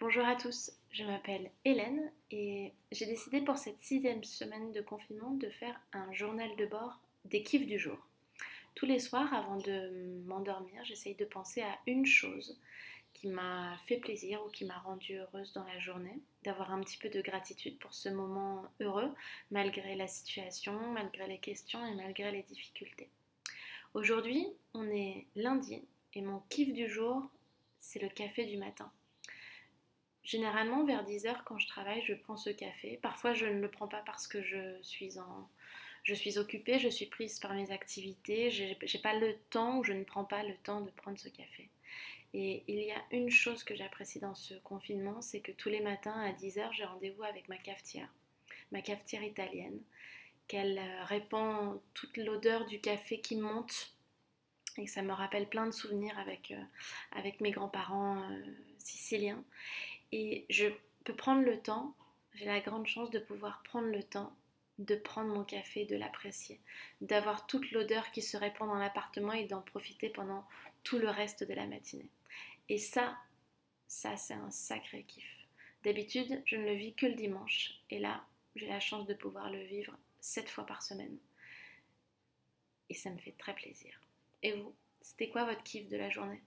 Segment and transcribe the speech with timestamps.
[0.00, 5.32] Bonjour à tous, je m'appelle Hélène et j'ai décidé pour cette sixième semaine de confinement
[5.32, 7.98] de faire un journal de bord des kiffs du jour.
[8.76, 12.60] Tous les soirs, avant de m'endormir, j'essaye de penser à une chose
[13.12, 16.98] qui m'a fait plaisir ou qui m'a rendue heureuse dans la journée, d'avoir un petit
[16.98, 19.12] peu de gratitude pour ce moment heureux,
[19.50, 23.10] malgré la situation, malgré les questions et malgré les difficultés.
[23.94, 25.82] Aujourd'hui, on est lundi
[26.14, 27.28] et mon kiff du jour,
[27.80, 28.92] c'est le café du matin.
[30.28, 32.98] Généralement, vers 10h, quand je travaille, je prends ce café.
[33.00, 35.48] Parfois, je ne le prends pas parce que je suis en,
[36.02, 39.84] je suis occupée, je suis prise par mes activités, je n'ai pas le temps ou
[39.84, 41.70] je ne prends pas le temps de prendre ce café.
[42.34, 45.80] Et il y a une chose que j'apprécie dans ce confinement, c'est que tous les
[45.80, 48.12] matins à 10h, j'ai rendez-vous avec ma cafetière,
[48.70, 49.80] ma cafetière italienne,
[50.46, 53.94] qu'elle euh, répand toute l'odeur du café qui monte
[54.78, 56.62] et ça me rappelle plein de souvenirs avec, euh,
[57.12, 58.42] avec mes grands-parents euh,
[58.78, 59.42] siciliens.
[60.12, 60.66] Et je
[61.04, 61.94] peux prendre le temps,
[62.34, 64.32] j'ai la grande chance de pouvoir prendre le temps
[64.78, 66.60] de prendre mon café, de l'apprécier,
[67.00, 70.46] d'avoir toute l'odeur qui se répand dans l'appartement et d'en profiter pendant
[70.84, 72.08] tout le reste de la matinée.
[72.68, 73.16] Et ça,
[73.88, 75.26] ça c'est un sacré kiff.
[75.82, 78.24] D'habitude, je ne le vis que le dimanche et là,
[78.56, 81.18] j'ai la chance de pouvoir le vivre sept fois par semaine.
[82.88, 84.00] Et ça me fait très plaisir.
[84.42, 86.42] Et vous, c'était quoi votre kiff de la journée?